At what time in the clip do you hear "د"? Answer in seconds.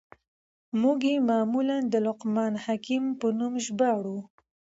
1.93-1.93